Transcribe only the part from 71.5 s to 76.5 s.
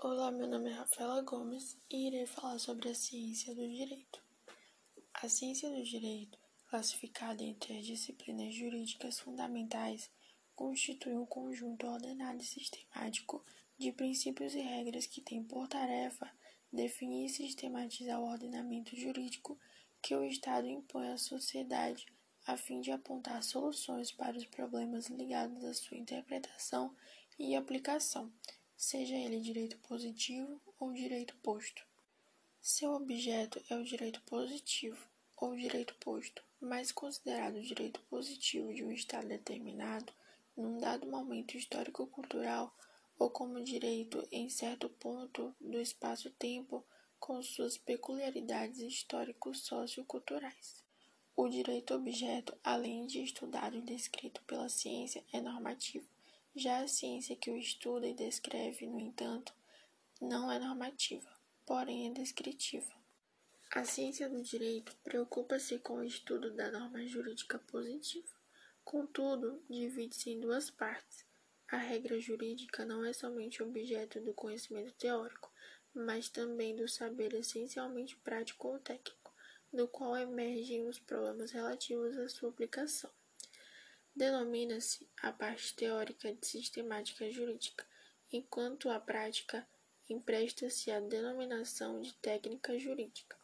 A regra jurídica não é somente objeto do conhecimento teórico, mas